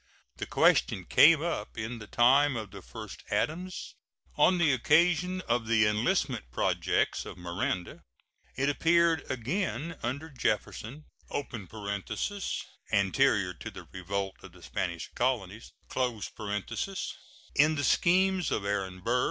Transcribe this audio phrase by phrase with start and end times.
[0.37, 3.93] The question came up in the time of the first Adams,
[4.35, 8.01] on the occasion of the enlistment projects of Miranda.
[8.55, 11.99] It appeared again under Jefferson (anterior
[13.53, 15.71] to the revolt of the Spanish colonies)
[17.53, 19.19] in the schemes of Aaron Burr.